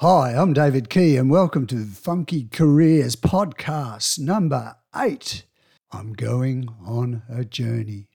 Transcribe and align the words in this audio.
Hi, 0.00 0.32
I'm 0.32 0.52
David 0.52 0.90
Key, 0.90 1.16
and 1.16 1.30
welcome 1.30 1.66
to 1.68 1.86
Funky 1.86 2.48
Careers 2.52 3.16
Podcast 3.16 4.18
number 4.18 4.76
eight. 4.94 5.44
I'm 5.90 6.12
going 6.12 6.68
on 6.84 7.22
a 7.30 7.46
journey. 7.46 8.10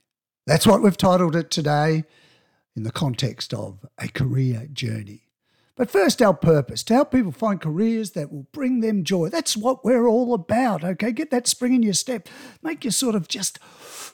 That's 0.45 0.67
what 0.67 0.83
we've 0.83 0.95
titled 0.95 1.35
it 1.35 1.49
today 1.49 2.03
in 2.75 2.83
the 2.83 2.91
context 2.91 3.51
of 3.51 3.83
a 3.97 4.09
career 4.09 4.67
journey. 4.71 5.23
But 5.75 5.89
first, 5.89 6.21
our 6.21 6.35
purpose 6.35 6.83
to 6.83 6.93
help 6.93 7.13
people 7.13 7.31
find 7.31 7.59
careers 7.59 8.11
that 8.11 8.31
will 8.31 8.45
bring 8.51 8.81
them 8.81 9.03
joy. 9.03 9.29
That's 9.29 9.57
what 9.57 9.83
we're 9.83 10.07
all 10.07 10.35
about, 10.35 10.83
okay? 10.83 11.11
Get 11.11 11.31
that 11.31 11.47
spring 11.47 11.73
in 11.73 11.81
your 11.81 11.93
step. 11.93 12.29
Make 12.61 12.85
you 12.85 12.91
sort 12.91 13.15
of 13.15 13.27
just, 13.27 13.57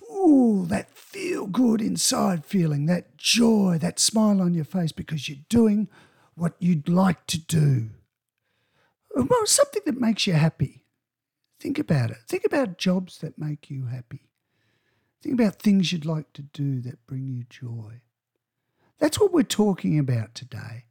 ooh, 0.09 0.65
that 0.69 0.89
feel 0.91 1.47
good 1.47 1.81
inside 1.81 2.45
feeling, 2.45 2.85
that 2.85 3.17
joy, 3.17 3.77
that 3.81 3.99
smile 3.99 4.41
on 4.41 4.53
your 4.53 4.63
face 4.63 4.93
because 4.93 5.27
you're 5.27 5.39
doing 5.49 5.89
what 6.37 6.53
you'd 6.59 6.87
like 6.87 7.25
to 7.27 7.39
do. 7.39 7.89
Well, 9.15 9.45
something 9.45 9.81
that 9.87 9.99
makes 9.99 10.27
you 10.27 10.33
happy. 10.33 10.83
Think 11.59 11.79
about 11.79 12.11
it. 12.11 12.17
Think 12.27 12.45
about 12.45 12.77
jobs 12.77 13.17
that 13.19 13.39
make 13.39 13.71
you 13.71 13.87
happy. 13.87 14.29
Think 15.21 15.33
about 15.33 15.59
things 15.59 15.91
you'd 15.91 16.05
like 16.05 16.31
to 16.33 16.43
do 16.43 16.79
that 16.81 17.05
bring 17.07 17.27
you 17.27 17.43
joy. 17.49 18.01
That's 18.99 19.19
what 19.19 19.33
we're 19.33 19.43
talking 19.43 19.97
about 19.97 20.35
today 20.35 20.85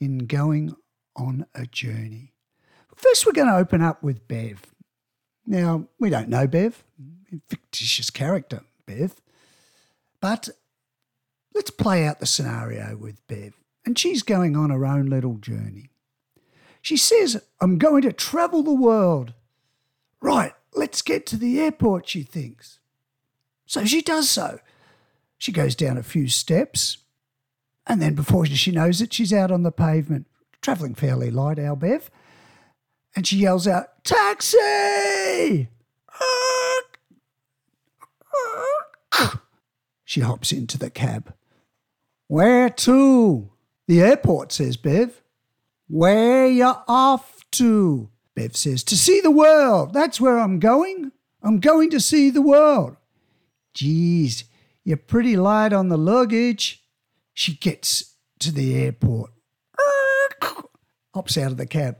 in 0.00 0.20
going 0.20 0.74
on 1.14 1.46
a 1.54 1.66
journey. 1.66 2.32
First, 2.94 3.26
we're 3.26 3.32
going 3.32 3.48
to 3.48 3.56
open 3.56 3.82
up 3.82 4.02
with 4.02 4.26
Bev. 4.26 4.62
Now, 5.46 5.86
we 5.98 6.08
don't 6.08 6.30
know 6.30 6.46
Bev, 6.46 6.82
fictitious 7.46 8.08
character, 8.08 8.62
Bev, 8.86 9.16
but 10.20 10.48
let's 11.54 11.70
play 11.70 12.06
out 12.06 12.20
the 12.20 12.26
scenario 12.26 12.96
with 12.96 13.24
Bev 13.26 13.52
and 13.86 13.98
she's 13.98 14.22
going 14.22 14.56
on 14.56 14.70
her 14.70 14.84
own 14.84 15.06
little 15.06 15.36
journey. 15.36 15.90
She 16.82 16.96
says, 16.96 17.42
I'm 17.60 17.78
going 17.78 18.02
to 18.02 18.12
travel 18.12 18.62
the 18.62 18.74
world. 18.74 19.32
Right, 20.20 20.52
let's 20.74 21.00
get 21.00 21.24
to 21.26 21.36
the 21.36 21.60
airport, 21.60 22.08
she 22.08 22.22
thinks. 22.22 22.80
So 23.64 23.84
she 23.84 24.02
does 24.02 24.28
so. 24.28 24.58
She 25.38 25.52
goes 25.52 25.74
down 25.74 25.96
a 25.96 26.02
few 26.02 26.28
steps, 26.28 26.98
and 27.86 28.02
then 28.02 28.14
before 28.14 28.46
she 28.46 28.72
knows 28.72 29.00
it, 29.00 29.12
she's 29.12 29.32
out 29.32 29.50
on 29.50 29.62
the 29.62 29.72
pavement, 29.72 30.26
travelling 30.60 30.94
fairly 30.94 31.30
light, 31.30 31.58
our 31.58 31.76
Bev, 31.76 32.10
and 33.14 33.26
she 33.26 33.36
yells 33.36 33.68
out, 33.68 34.04
Taxi! 34.04 35.68
She 40.04 40.20
hops 40.20 40.52
into 40.52 40.78
the 40.78 40.88
cab. 40.88 41.34
Where 42.28 42.70
to? 42.70 43.50
The 43.88 44.02
airport, 44.02 44.52
says 44.52 44.76
Bev. 44.76 45.22
Where 45.88 46.46
you 46.46 46.72
off 46.88 47.44
to? 47.52 48.10
Bev 48.34 48.56
says, 48.56 48.82
To 48.84 48.96
see 48.96 49.20
the 49.20 49.30
world. 49.30 49.92
That's 49.92 50.20
where 50.20 50.38
I'm 50.38 50.58
going. 50.58 51.12
I'm 51.42 51.60
going 51.60 51.90
to 51.90 52.00
see 52.00 52.30
the 52.30 52.42
world. 52.42 52.96
Geez, 53.74 54.44
you're 54.84 54.96
pretty 54.96 55.36
light 55.36 55.72
on 55.72 55.88
the 55.88 55.98
luggage. 55.98 56.82
She 57.34 57.54
gets 57.54 58.14
to 58.40 58.50
the 58.50 58.74
airport, 58.74 59.30
hops 61.14 61.36
out 61.36 61.52
of 61.52 61.56
the 61.56 61.66
cab, 61.66 61.96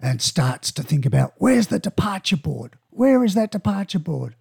and 0.00 0.22
starts 0.22 0.72
to 0.72 0.82
think 0.82 1.04
about 1.04 1.34
where's 1.38 1.66
the 1.66 1.78
departure 1.78 2.36
board? 2.36 2.76
Where 2.90 3.24
is 3.24 3.34
that 3.34 3.50
departure 3.50 3.98
board? 3.98 4.34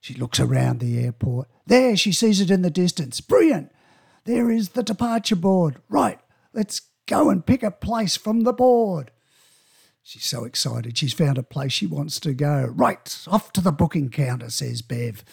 She 0.00 0.14
looks 0.14 0.40
around 0.40 0.80
the 0.80 0.98
airport. 0.98 1.48
There, 1.66 1.96
she 1.96 2.12
sees 2.12 2.40
it 2.40 2.50
in 2.50 2.62
the 2.62 2.70
distance. 2.70 3.20
Brilliant. 3.20 3.70
There 4.24 4.50
is 4.50 4.70
the 4.70 4.82
departure 4.82 5.36
board. 5.36 5.76
Right, 5.88 6.18
let's 6.52 6.80
go 7.06 7.30
and 7.30 7.44
pick 7.44 7.62
a 7.62 7.70
place 7.70 8.16
from 8.16 8.40
the 8.40 8.52
board. 8.52 9.10
She's 10.02 10.24
so 10.24 10.44
excited. 10.44 10.98
She's 10.98 11.14
found 11.14 11.38
a 11.38 11.42
place 11.42 11.72
she 11.72 11.86
wants 11.86 12.20
to 12.20 12.34
go. 12.34 12.70
Right, 12.74 13.18
off 13.26 13.52
to 13.54 13.60
the 13.60 13.72
booking 13.72 14.10
counter, 14.10 14.50
says 14.50 14.82
Bev. 14.82 15.24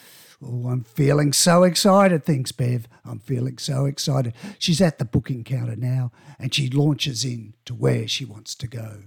Oh, 0.44 0.68
I'm 0.68 0.82
feeling 0.82 1.32
so 1.32 1.62
excited, 1.62 2.24
thinks 2.24 2.52
Bev. 2.52 2.88
I'm 3.04 3.20
feeling 3.20 3.58
so 3.58 3.84
excited. 3.86 4.34
She's 4.58 4.80
at 4.80 4.98
the 4.98 5.04
booking 5.04 5.44
counter 5.44 5.76
now 5.76 6.10
and 6.38 6.52
she 6.52 6.68
launches 6.68 7.24
in 7.24 7.54
to 7.66 7.74
where 7.74 8.08
she 8.08 8.24
wants 8.24 8.54
to 8.56 8.66
go. 8.66 9.04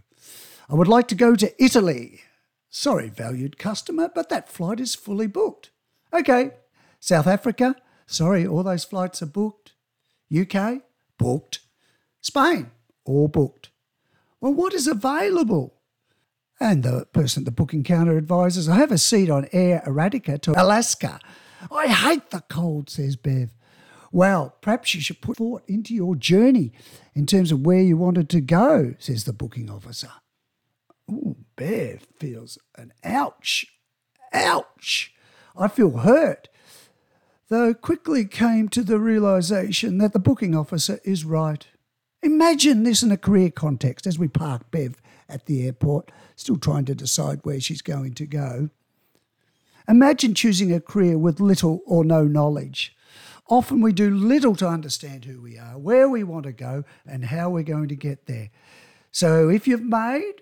I 0.70 0.76
would 0.76 0.88
like 0.88 1.08
to 1.10 1.16
go 1.16 1.36
to 1.36 1.64
Italy. 1.64 2.22
Sorry, 2.70 3.10
valued 3.10 3.58
customer, 3.58 4.10
but 4.14 4.30
that 4.30 4.50
flight 4.50 4.80
is 4.80 4.96
fully 4.96 5.28
booked. 5.28 5.72
Okay. 6.14 6.52
South 7.00 7.28
Africa? 7.28 7.76
Sorry, 8.08 8.48
all 8.48 8.64
those 8.64 8.84
flights 8.84 9.22
are 9.22 9.28
booked. 9.28 9.74
UK, 10.34 10.82
booked. 11.18 11.60
Spain, 12.22 12.72
all 13.06 13.28
booked. 13.28 13.70
Well, 14.42 14.54
what 14.54 14.74
is 14.74 14.88
available? 14.88 15.76
And 16.60 16.84
the 16.84 17.06
person 17.12 17.42
at 17.42 17.46
the 17.46 17.52
booking 17.52 17.84
counter 17.84 18.18
advises, 18.18 18.70
I 18.70 18.76
have 18.78 18.92
a 18.92 18.98
seat 18.98 19.30
on 19.30 19.48
Air 19.52 19.84
Erotica 19.86 20.42
to 20.42 20.62
Alaska. 20.62 21.20
I 21.72 21.88
hate 21.88 22.30
the 22.30 22.44
cold, 22.50 22.90
says 22.90 23.16
Bev. 23.16 23.54
Well, 24.12 24.56
perhaps 24.62 24.96
you 24.96 25.02
should 25.02 25.22
put 25.22 25.38
thought 25.38 25.64
into 25.68 25.94
your 25.94 26.16
journey 26.16 26.72
in 27.14 27.26
terms 27.26 27.52
of 27.52 27.66
where 27.66 27.82
you 27.82 27.98
wanted 27.98 28.30
to 28.30 28.42
go, 28.42 28.94
says 28.98 29.26
the 29.26 29.34
booking 29.34 29.70
officer. 29.70 30.12
Ooh, 31.12 31.36
Bev 31.56 32.08
feels 32.18 32.58
an 32.78 32.94
ouch. 33.04 33.66
Ouch. 34.34 35.14
I 35.58 35.68
feel 35.68 35.98
hurt 35.98 36.48
though 37.50 37.74
quickly 37.74 38.26
came 38.26 38.70
to 38.70 38.84
the 38.84 39.00
realization 39.00 39.98
that 40.00 40.14
the 40.14 40.20
booking 40.20 40.56
officer 40.56 41.00
is 41.04 41.26
right. 41.26 41.68
Imagine 42.24 42.84
this 42.84 43.04
in 43.04 43.12
a 43.12 43.18
career 43.18 43.52
context 43.52 44.08
as 44.08 44.18
we 44.18 44.28
park 44.28 44.72
Bev 44.72 45.02
at 45.30 45.46
the 45.46 45.66
airport, 45.66 46.12
still 46.36 46.58
trying 46.58 46.86
to 46.86 46.96
decide 46.96 47.40
where 47.44 47.60
she's 47.60 47.82
going 47.82 48.14
to 48.16 48.26
go. 48.26 48.70
Imagine 49.88 50.34
choosing 50.34 50.74
a 50.74 50.80
career 50.80 51.18
with 51.18 51.40
little 51.40 51.82
or 51.86 52.04
no 52.04 52.24
knowledge. 52.24 52.96
Often 53.48 53.82
we 53.82 53.94
do 53.94 54.10
little 54.10 54.56
to 54.56 54.68
understand 54.68 55.26
who 55.26 55.40
we 55.40 55.58
are, 55.58 55.78
where 55.78 56.10
we 56.10 56.24
want 56.24 56.46
to 56.46 56.52
go, 56.52 56.84
and 57.06 57.26
how 57.26 57.52
we're 57.52 57.64
going 57.64 57.90
to 57.90 57.96
get 57.96 58.26
there. 58.26 58.50
So 59.12 59.50
if 59.50 59.68
you've 59.68 59.84
made 59.84 60.42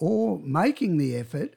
or 0.00 0.40
making 0.40 0.96
the 0.96 1.14
effort 1.16 1.54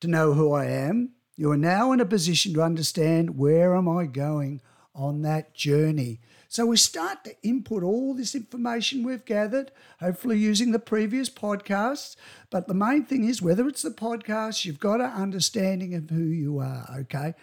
to 0.00 0.08
know 0.08 0.34
who 0.34 0.52
I 0.52 0.66
am, 0.66 1.12
you 1.38 1.52
are 1.52 1.56
now 1.56 1.92
in 1.92 2.00
a 2.00 2.04
position 2.04 2.52
to 2.54 2.62
understand 2.62 3.38
where 3.38 3.76
am 3.76 3.88
I 3.88 4.06
going 4.06 4.60
on 4.92 5.22
that 5.22 5.54
journey. 5.54 6.20
So 6.48 6.66
we 6.66 6.76
start 6.76 7.22
to 7.24 7.36
input 7.44 7.84
all 7.84 8.12
this 8.12 8.34
information 8.34 9.04
we've 9.04 9.24
gathered, 9.24 9.70
hopefully 10.00 10.36
using 10.36 10.72
the 10.72 10.80
previous 10.80 11.30
podcasts. 11.30 12.16
But 12.50 12.66
the 12.66 12.74
main 12.74 13.04
thing 13.04 13.22
is 13.22 13.40
whether 13.40 13.68
it's 13.68 13.82
the 13.82 13.90
podcast, 13.90 14.64
you've 14.64 14.80
got 14.80 15.00
an 15.00 15.12
understanding 15.12 15.94
of 15.94 16.10
who 16.10 16.24
you 16.24 16.58
are, 16.58 16.88
okay? 17.00 17.34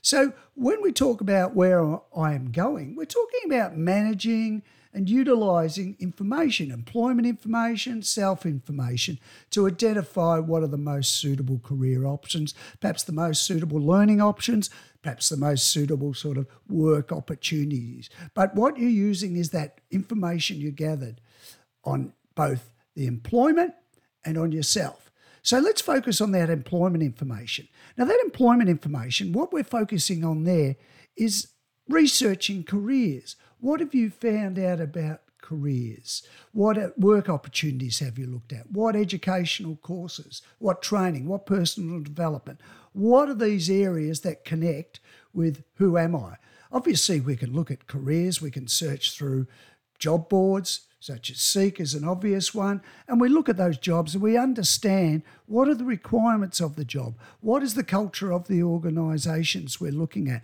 So 0.00 0.32
when 0.54 0.80
we 0.80 0.90
talk 0.90 1.20
about 1.20 1.54
where 1.54 2.00
I 2.16 2.32
am 2.32 2.52
going, 2.52 2.96
we're 2.96 3.04
talking 3.04 3.40
about 3.44 3.76
managing 3.76 4.62
and 4.92 5.08
utilizing 5.08 5.96
information, 5.98 6.70
employment 6.70 7.26
information, 7.26 8.02
self 8.02 8.44
information, 8.44 9.18
to 9.50 9.66
identify 9.66 10.38
what 10.38 10.62
are 10.62 10.68
the 10.68 10.76
most 10.76 11.16
suitable 11.16 11.58
career 11.58 12.04
options, 12.04 12.54
perhaps 12.80 13.02
the 13.02 13.12
most 13.12 13.44
suitable 13.44 13.80
learning 13.80 14.20
options, 14.20 14.68
perhaps 15.02 15.28
the 15.28 15.36
most 15.36 15.68
suitable 15.68 16.14
sort 16.14 16.36
of 16.36 16.46
work 16.68 17.10
opportunities. 17.10 18.10
But 18.34 18.54
what 18.54 18.78
you're 18.78 18.90
using 18.90 19.36
is 19.36 19.50
that 19.50 19.80
information 19.90 20.60
you 20.60 20.70
gathered 20.70 21.20
on 21.84 22.12
both 22.34 22.70
the 22.94 23.06
employment 23.06 23.74
and 24.24 24.36
on 24.38 24.52
yourself. 24.52 25.10
So 25.42 25.58
let's 25.58 25.80
focus 25.80 26.20
on 26.20 26.30
that 26.32 26.50
employment 26.50 27.02
information. 27.02 27.66
Now, 27.96 28.04
that 28.04 28.20
employment 28.22 28.70
information, 28.70 29.32
what 29.32 29.52
we're 29.52 29.64
focusing 29.64 30.24
on 30.24 30.44
there 30.44 30.76
is 31.16 31.48
researching 31.92 32.64
careers. 32.64 33.36
What 33.60 33.80
have 33.80 33.94
you 33.94 34.10
found 34.10 34.58
out 34.58 34.80
about 34.80 35.20
careers? 35.40 36.22
What 36.52 36.78
uh, 36.78 36.88
work 36.96 37.28
opportunities 37.28 37.98
have 37.98 38.18
you 38.18 38.26
looked 38.26 38.52
at? 38.52 38.70
What 38.70 38.96
educational 38.96 39.76
courses? 39.76 40.42
What 40.58 40.82
training? 40.82 41.26
What 41.26 41.46
personal 41.46 42.00
development? 42.00 42.60
What 42.92 43.28
are 43.28 43.34
these 43.34 43.68
areas 43.70 44.20
that 44.20 44.44
connect 44.44 45.00
with 45.32 45.62
who 45.74 45.98
am 45.98 46.16
I? 46.16 46.36
Obviously, 46.70 47.20
we 47.20 47.36
can 47.36 47.52
look 47.52 47.70
at 47.70 47.86
careers, 47.86 48.40
we 48.40 48.50
can 48.50 48.66
search 48.66 49.12
through 49.12 49.46
job 49.98 50.28
boards, 50.28 50.86
such 51.02 51.30
as 51.30 51.40
Seek 51.40 51.80
is 51.80 51.94
an 51.94 52.04
obvious 52.04 52.54
one, 52.54 52.80
and 53.08 53.20
we 53.20 53.28
look 53.28 53.48
at 53.48 53.56
those 53.56 53.76
jobs 53.76 54.14
and 54.14 54.22
we 54.22 54.36
understand 54.36 55.22
what 55.46 55.68
are 55.68 55.74
the 55.74 55.84
requirements 55.84 56.60
of 56.60 56.76
the 56.76 56.84
job, 56.84 57.14
what 57.40 57.62
is 57.62 57.74
the 57.74 57.82
culture 57.82 58.32
of 58.32 58.46
the 58.46 58.62
organisations 58.62 59.80
we're 59.80 59.90
looking 59.90 60.28
at. 60.28 60.42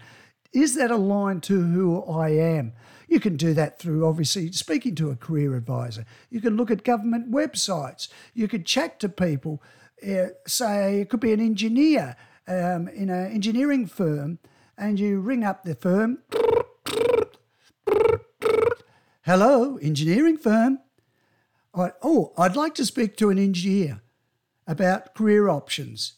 Is 0.52 0.74
that 0.76 0.90
aligned 0.90 1.42
to 1.44 1.60
who 1.60 2.02
I 2.04 2.30
am? 2.30 2.72
You 3.06 3.20
can 3.20 3.36
do 3.36 3.54
that 3.54 3.78
through 3.78 4.06
obviously 4.06 4.52
speaking 4.52 4.94
to 4.96 5.10
a 5.10 5.16
career 5.16 5.56
advisor. 5.56 6.04
You 6.30 6.40
can 6.40 6.56
look 6.56 6.70
at 6.70 6.84
government 6.84 7.30
websites. 7.30 8.08
You 8.34 8.48
could 8.48 8.66
chat 8.66 9.00
to 9.00 9.08
people. 9.08 9.62
Uh, 10.06 10.28
say 10.46 11.00
it 11.00 11.10
could 11.10 11.20
be 11.20 11.32
an 11.32 11.40
engineer 11.40 12.16
um, 12.46 12.88
in 12.88 13.10
an 13.10 13.32
engineering 13.32 13.86
firm, 13.86 14.38
and 14.76 14.98
you 14.98 15.20
ring 15.20 15.44
up 15.44 15.64
the 15.64 15.74
firm. 15.74 16.18
Hello, 19.22 19.76
engineering 19.78 20.38
firm. 20.38 20.78
I, 21.74 21.92
oh, 22.02 22.32
I'd 22.38 22.56
like 22.56 22.74
to 22.76 22.86
speak 22.86 23.16
to 23.18 23.30
an 23.30 23.38
engineer 23.38 24.00
about 24.66 25.14
career 25.14 25.48
options. 25.48 26.14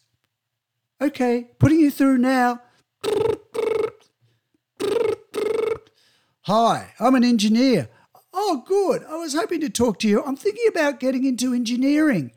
Okay, 1.01 1.49
putting 1.59 1.79
you 1.79 1.91
through 1.91 2.19
now. 2.19 2.61
Hi, 6.45 6.93
I'm 6.99 7.15
an 7.15 7.23
engineer. 7.23 7.89
Oh, 8.33 8.63
good. 8.65 9.03
I 9.05 9.15
was 9.15 9.33
hoping 9.35 9.61
to 9.61 9.69
talk 9.69 9.99
to 9.99 10.07
you. 10.07 10.23
I'm 10.23 10.35
thinking 10.35 10.65
about 10.67 10.99
getting 10.99 11.25
into 11.25 11.53
engineering. 11.53 12.31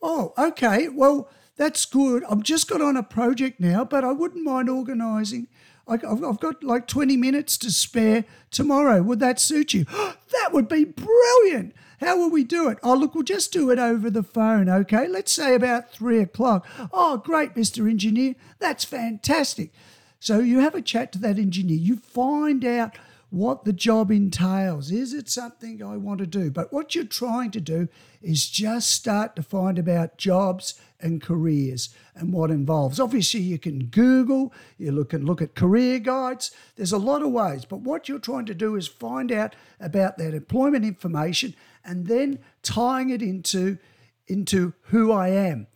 Oh, 0.00 0.32
okay. 0.38 0.88
Well, 0.88 1.28
that's 1.56 1.84
good. 1.84 2.24
I've 2.24 2.42
just 2.42 2.68
got 2.68 2.80
on 2.80 2.96
a 2.96 3.02
project 3.02 3.60
now, 3.60 3.84
but 3.84 4.04
I 4.04 4.12
wouldn't 4.12 4.44
mind 4.44 4.70
organising 4.70 5.48
I've 5.88 6.40
got 6.40 6.62
like 6.62 6.86
20 6.86 7.16
minutes 7.16 7.56
to 7.58 7.70
spare 7.70 8.24
tomorrow. 8.50 9.02
Would 9.02 9.20
that 9.20 9.40
suit 9.40 9.72
you? 9.72 9.84
that 10.32 10.50
would 10.52 10.68
be 10.68 10.84
brilliant. 10.84 11.74
How 12.00 12.16
will 12.16 12.30
we 12.30 12.44
do 12.44 12.68
it? 12.68 12.78
Oh, 12.82 12.94
look, 12.94 13.14
we'll 13.14 13.24
just 13.24 13.52
do 13.52 13.70
it 13.70 13.78
over 13.78 14.10
the 14.10 14.22
phone, 14.22 14.68
okay? 14.68 15.08
Let's 15.08 15.32
say 15.32 15.54
about 15.54 15.90
three 15.90 16.20
o'clock. 16.20 16.66
Oh, 16.92 17.16
great, 17.16 17.54
Mr. 17.54 17.90
Engineer. 17.90 18.34
That's 18.58 18.84
fantastic. 18.84 19.72
So 20.20 20.38
you 20.40 20.60
have 20.60 20.74
a 20.74 20.82
chat 20.82 21.10
to 21.12 21.18
that 21.20 21.38
engineer. 21.38 21.78
You 21.78 21.96
find 21.96 22.64
out 22.64 22.96
what 23.30 23.64
the 23.64 23.72
job 23.72 24.10
entails. 24.10 24.90
Is 24.90 25.12
it 25.12 25.28
something 25.28 25.82
I 25.82 25.96
want 25.96 26.20
to 26.20 26.26
do? 26.26 26.50
But 26.50 26.72
what 26.72 26.94
you're 26.94 27.04
trying 27.04 27.50
to 27.52 27.60
do 27.60 27.88
is 28.22 28.48
just 28.48 28.90
start 28.90 29.36
to 29.36 29.42
find 29.42 29.78
about 29.78 30.16
jobs 30.16 30.80
and 31.00 31.22
careers 31.22 31.90
and 32.14 32.32
what 32.32 32.50
involves. 32.50 32.98
Obviously, 32.98 33.40
you 33.40 33.58
can 33.58 33.86
Google, 33.86 34.52
you 34.78 34.92
look 34.92 35.12
and 35.12 35.24
look 35.24 35.42
at 35.42 35.54
career 35.54 35.98
guides. 35.98 36.50
There's 36.76 36.92
a 36.92 36.98
lot 36.98 37.22
of 37.22 37.30
ways, 37.30 37.64
but 37.64 37.80
what 37.80 38.08
you're 38.08 38.18
trying 38.18 38.46
to 38.46 38.54
do 38.54 38.76
is 38.76 38.88
find 38.88 39.30
out 39.30 39.54
about 39.78 40.16
that 40.18 40.34
employment 40.34 40.84
information 40.84 41.54
and 41.84 42.06
then 42.06 42.38
tying 42.62 43.10
it 43.10 43.22
into 43.22 43.78
into 44.26 44.74
who 44.82 45.10
I 45.10 45.28
am. 45.28 45.66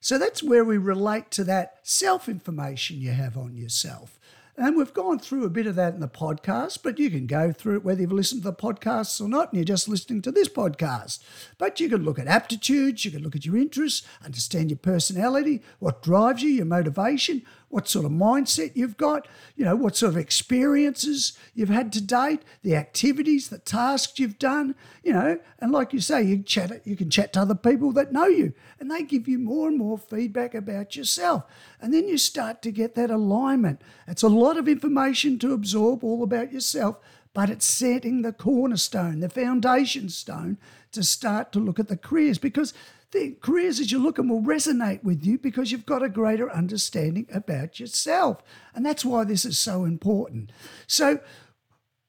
So 0.00 0.18
that's 0.18 0.42
where 0.42 0.64
we 0.64 0.78
relate 0.78 1.30
to 1.32 1.44
that 1.44 1.78
self 1.82 2.28
information 2.28 3.00
you 3.00 3.12
have 3.12 3.36
on 3.36 3.56
yourself. 3.56 4.18
And 4.62 4.76
we've 4.76 4.94
gone 4.94 5.18
through 5.18 5.44
a 5.44 5.50
bit 5.50 5.66
of 5.66 5.74
that 5.74 5.92
in 5.92 5.98
the 5.98 6.06
podcast, 6.06 6.84
but 6.84 6.96
you 6.96 7.10
can 7.10 7.26
go 7.26 7.50
through 7.50 7.78
it 7.78 7.84
whether 7.84 8.00
you've 8.00 8.12
listened 8.12 8.44
to 8.44 8.50
the 8.50 8.54
podcasts 8.54 9.20
or 9.20 9.26
not, 9.28 9.50
and 9.50 9.56
you're 9.58 9.64
just 9.64 9.88
listening 9.88 10.22
to 10.22 10.30
this 10.30 10.48
podcast. 10.48 11.18
But 11.58 11.80
you 11.80 11.88
can 11.88 12.04
look 12.04 12.16
at 12.16 12.28
aptitudes, 12.28 13.04
you 13.04 13.10
can 13.10 13.24
look 13.24 13.34
at 13.34 13.44
your 13.44 13.56
interests, 13.56 14.06
understand 14.24 14.70
your 14.70 14.78
personality, 14.78 15.62
what 15.80 16.00
drives 16.00 16.44
you, 16.44 16.50
your 16.50 16.64
motivation, 16.64 17.42
what 17.72 17.88
sort 17.88 18.04
of 18.04 18.12
mindset 18.12 18.70
you've 18.74 18.98
got, 18.98 19.26
you 19.56 19.64
know, 19.64 19.74
what 19.74 19.96
sort 19.96 20.12
of 20.12 20.18
experiences 20.18 21.32
you've 21.54 21.70
had 21.70 21.90
to 21.90 22.02
date, 22.02 22.42
the 22.62 22.76
activities, 22.76 23.48
the 23.48 23.56
tasks 23.56 24.18
you've 24.18 24.38
done, 24.38 24.74
you 25.02 25.10
know, 25.10 25.38
and 25.58 25.72
like 25.72 25.94
you 25.94 25.98
say, 25.98 26.22
you 26.22 26.42
chat 26.42 26.86
you 26.86 26.94
can 26.94 27.08
chat 27.08 27.32
to 27.32 27.40
other 27.40 27.54
people 27.54 27.90
that 27.90 28.12
know 28.12 28.26
you 28.26 28.52
and 28.78 28.90
they 28.90 29.02
give 29.02 29.26
you 29.26 29.38
more 29.38 29.68
and 29.68 29.78
more 29.78 29.96
feedback 29.96 30.54
about 30.54 30.96
yourself. 30.96 31.44
And 31.80 31.94
then 31.94 32.06
you 32.08 32.18
start 32.18 32.60
to 32.60 32.70
get 32.70 32.94
that 32.96 33.10
alignment. 33.10 33.80
It's 34.06 34.22
a 34.22 34.28
lot 34.28 34.58
of 34.58 34.68
information 34.68 35.38
to 35.38 35.54
absorb 35.54 36.04
all 36.04 36.22
about 36.22 36.52
yourself, 36.52 36.98
but 37.32 37.48
it's 37.48 37.64
setting 37.64 38.20
the 38.20 38.34
cornerstone, 38.34 39.20
the 39.20 39.30
foundation 39.30 40.10
stone 40.10 40.58
to 40.92 41.02
start 41.02 41.52
to 41.52 41.58
look 41.58 41.78
at 41.78 41.88
the 41.88 41.96
careers 41.96 42.36
because 42.36 42.74
the 43.12 43.36
careers 43.40 43.78
as 43.78 43.92
you 43.92 44.02
look 44.02 44.18
at 44.18 44.26
will 44.26 44.42
resonate 44.42 45.04
with 45.04 45.24
you 45.24 45.38
because 45.38 45.70
you've 45.70 45.86
got 45.86 46.02
a 46.02 46.08
greater 46.08 46.50
understanding 46.50 47.26
about 47.32 47.78
yourself. 47.78 48.42
And 48.74 48.84
that's 48.84 49.04
why 49.04 49.24
this 49.24 49.44
is 49.44 49.58
so 49.58 49.84
important. 49.84 50.50
So 50.86 51.20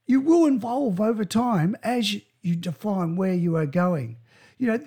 you 0.06 0.22
will 0.22 0.48
evolve 0.48 1.00
over 1.00 1.26
time 1.26 1.76
as 1.84 2.14
you 2.42 2.56
define 2.56 3.16
where 3.16 3.34
you 3.34 3.56
are 3.56 3.66
going. 3.66 4.18
You 4.58 4.68
know, 4.68 4.80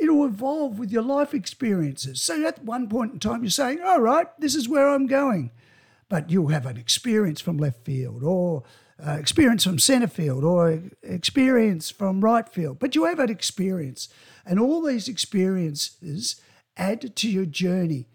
it'll 0.00 0.24
evolve 0.24 0.78
with 0.78 0.90
your 0.90 1.02
life 1.02 1.34
experiences. 1.34 2.22
So 2.22 2.46
at 2.46 2.64
one 2.64 2.88
point 2.88 3.12
in 3.12 3.18
time, 3.18 3.42
you're 3.42 3.50
saying, 3.50 3.80
all 3.84 4.00
right, 4.00 4.26
this 4.38 4.54
is 4.54 4.68
where 4.68 4.88
I'm 4.88 5.06
going. 5.06 5.50
But 6.08 6.30
you'll 6.30 6.48
have 6.48 6.66
an 6.66 6.76
experience 6.76 7.40
from 7.40 7.58
left 7.58 7.84
field 7.84 8.22
or 8.22 8.62
uh, 9.04 9.12
experience 9.12 9.64
from 9.64 9.78
centre 9.78 10.08
field 10.08 10.42
or 10.42 10.82
experience 11.02 11.90
from 11.90 12.20
right 12.20 12.48
field, 12.48 12.78
but 12.78 12.94
you 12.94 13.04
have 13.04 13.18
that 13.18 13.30
experience. 13.30 14.08
And 14.44 14.58
all 14.58 14.82
these 14.82 15.08
experiences 15.08 16.40
add 16.76 17.14
to 17.16 17.30
your 17.30 17.44
journey. 17.44 18.06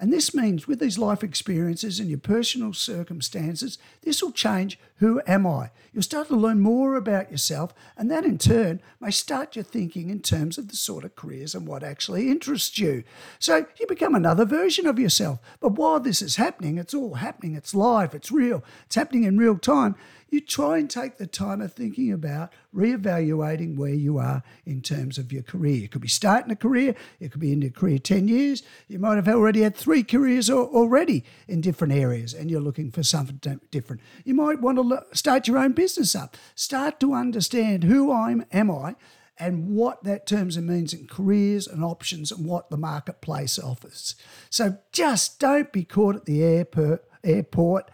And 0.00 0.10
this 0.10 0.34
means 0.34 0.66
with 0.66 0.80
these 0.80 0.96
life 0.96 1.22
experiences 1.22 2.00
and 2.00 2.08
your 2.08 2.18
personal 2.18 2.72
circumstances, 2.72 3.76
this 4.00 4.22
will 4.22 4.32
change 4.32 4.78
who 4.96 5.20
am 5.26 5.46
I? 5.46 5.70
You'll 5.92 6.02
start 6.02 6.28
to 6.28 6.36
learn 6.36 6.60
more 6.60 6.94
about 6.94 7.30
yourself, 7.30 7.74
and 7.98 8.10
that 8.10 8.24
in 8.24 8.38
turn 8.38 8.80
may 8.98 9.10
start 9.10 9.56
your 9.56 9.62
thinking 9.62 10.08
in 10.08 10.20
terms 10.20 10.56
of 10.56 10.68
the 10.68 10.76
sort 10.76 11.04
of 11.04 11.16
careers 11.16 11.54
and 11.54 11.66
what 11.66 11.82
actually 11.82 12.30
interests 12.30 12.78
you. 12.78 13.04
So 13.38 13.66
you 13.78 13.86
become 13.86 14.14
another 14.14 14.46
version 14.46 14.86
of 14.86 14.98
yourself. 14.98 15.38
But 15.60 15.72
while 15.72 16.00
this 16.00 16.22
is 16.22 16.36
happening, 16.36 16.78
it's 16.78 16.94
all 16.94 17.14
happening, 17.14 17.54
it's 17.54 17.74
live, 17.74 18.14
it's 18.14 18.32
real, 18.32 18.64
it's 18.86 18.96
happening 18.96 19.24
in 19.24 19.36
real 19.36 19.58
time 19.58 19.96
you 20.30 20.40
try 20.40 20.78
and 20.78 20.88
take 20.88 21.18
the 21.18 21.26
time 21.26 21.60
of 21.60 21.72
thinking 21.72 22.12
about 22.12 22.52
re-evaluating 22.72 23.76
where 23.76 23.94
you 23.94 24.18
are 24.18 24.42
in 24.64 24.80
terms 24.80 25.18
of 25.18 25.32
your 25.32 25.42
career. 25.42 25.74
You 25.74 25.88
could 25.88 26.00
be 26.00 26.08
starting 26.08 26.50
a 26.50 26.56
career, 26.56 26.94
you 27.18 27.28
could 27.28 27.40
be 27.40 27.52
in 27.52 27.62
your 27.62 27.70
career 27.70 27.98
10 27.98 28.28
years, 28.28 28.62
you 28.88 28.98
might 28.98 29.16
have 29.16 29.28
already 29.28 29.62
had 29.62 29.76
three 29.76 30.02
careers 30.02 30.48
already 30.48 31.24
in 31.48 31.60
different 31.60 31.92
areas 31.92 32.32
and 32.32 32.50
you're 32.50 32.60
looking 32.60 32.90
for 32.90 33.02
something 33.02 33.60
different. 33.70 34.02
You 34.24 34.34
might 34.34 34.60
want 34.60 34.78
to 34.78 35.16
start 35.16 35.48
your 35.48 35.58
own 35.58 35.72
business 35.72 36.14
up. 36.14 36.36
Start 36.54 37.00
to 37.00 37.14
understand 37.14 37.84
who 37.84 38.12
I'm, 38.12 38.44
am 38.52 38.70
I, 38.70 38.94
and 39.40 39.70
what 39.70 40.04
that 40.04 40.26
terms 40.26 40.56
and 40.56 40.66
means 40.66 40.92
in 40.92 41.06
careers 41.06 41.66
and 41.66 41.82
options 41.82 42.30
and 42.30 42.44
what 42.44 42.68
the 42.68 42.76
marketplace 42.76 43.58
offers. 43.58 44.14
So 44.50 44.76
just 44.92 45.40
don't 45.40 45.72
be 45.72 45.82
caught 45.82 46.14
at 46.16 46.26
the 46.26 46.42
airport, 46.42 47.04
airport 47.24 47.90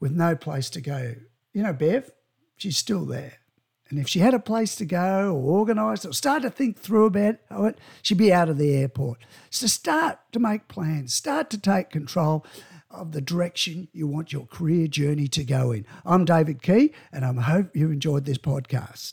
with 0.00 0.12
no 0.12 0.36
place 0.36 0.70
to 0.70 0.80
go. 0.80 1.14
You 1.52 1.62
know, 1.62 1.72
Bev, 1.72 2.10
she's 2.56 2.76
still 2.76 3.04
there. 3.04 3.38
And 3.88 4.00
if 4.00 4.08
she 4.08 4.18
had 4.18 4.34
a 4.34 4.40
place 4.40 4.74
to 4.76 4.84
go 4.84 5.32
or 5.32 5.58
organised 5.60 6.04
or 6.04 6.12
start 6.12 6.42
to 6.42 6.50
think 6.50 6.78
through 6.78 7.06
about 7.06 7.38
it, 7.50 7.78
she'd 8.02 8.18
be 8.18 8.32
out 8.32 8.48
of 8.48 8.58
the 8.58 8.74
airport. 8.74 9.18
So 9.50 9.68
start 9.68 10.18
to 10.32 10.40
make 10.40 10.66
plans, 10.66 11.14
start 11.14 11.50
to 11.50 11.58
take 11.58 11.90
control 11.90 12.44
of 12.90 13.12
the 13.12 13.20
direction 13.20 13.88
you 13.92 14.08
want 14.08 14.32
your 14.32 14.46
career 14.46 14.88
journey 14.88 15.28
to 15.28 15.44
go 15.44 15.70
in. 15.70 15.86
I'm 16.04 16.24
David 16.24 16.62
Key, 16.62 16.92
and 17.12 17.24
I 17.24 17.32
hope 17.42 17.76
you 17.76 17.90
enjoyed 17.90 18.24
this 18.24 18.38
podcast. 18.38 19.12